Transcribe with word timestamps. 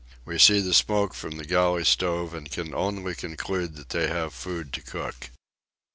We 0.25 0.39
see 0.39 0.61
the 0.61 0.73
smoke 0.73 1.13
from 1.13 1.37
the 1.37 1.45
galley 1.45 1.83
stove 1.85 2.33
and 2.33 2.49
can 2.49 2.73
only 2.73 3.13
conclude 3.13 3.75
that 3.75 3.89
they 3.89 4.07
have 4.07 4.33
food 4.33 4.73
to 4.73 4.81
cook. 4.81 5.29